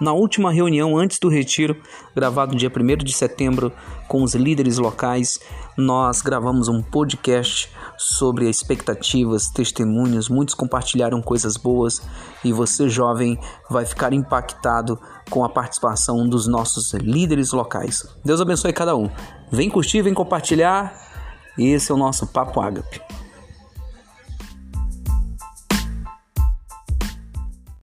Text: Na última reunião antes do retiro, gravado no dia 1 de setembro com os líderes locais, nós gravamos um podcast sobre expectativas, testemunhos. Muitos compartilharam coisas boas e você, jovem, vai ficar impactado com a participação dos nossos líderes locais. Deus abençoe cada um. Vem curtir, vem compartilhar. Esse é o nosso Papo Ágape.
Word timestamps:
Na 0.00 0.12
última 0.12 0.52
reunião 0.52 0.96
antes 0.96 1.18
do 1.18 1.28
retiro, 1.28 1.76
gravado 2.14 2.52
no 2.52 2.58
dia 2.58 2.70
1 2.70 2.96
de 2.98 3.12
setembro 3.12 3.72
com 4.06 4.22
os 4.22 4.34
líderes 4.34 4.76
locais, 4.76 5.40
nós 5.76 6.20
gravamos 6.20 6.68
um 6.68 6.82
podcast 6.82 7.70
sobre 7.96 8.48
expectativas, 8.48 9.48
testemunhos. 9.48 10.28
Muitos 10.28 10.54
compartilharam 10.54 11.22
coisas 11.22 11.56
boas 11.56 12.02
e 12.44 12.52
você, 12.52 12.88
jovem, 12.88 13.38
vai 13.70 13.86
ficar 13.86 14.12
impactado 14.12 15.00
com 15.30 15.44
a 15.44 15.48
participação 15.48 16.28
dos 16.28 16.46
nossos 16.46 16.92
líderes 16.92 17.52
locais. 17.52 18.06
Deus 18.24 18.40
abençoe 18.40 18.72
cada 18.72 18.94
um. 18.94 19.10
Vem 19.50 19.70
curtir, 19.70 20.02
vem 20.02 20.12
compartilhar. 20.12 20.94
Esse 21.58 21.90
é 21.90 21.94
o 21.94 21.98
nosso 21.98 22.26
Papo 22.26 22.60
Ágape. 22.60 23.00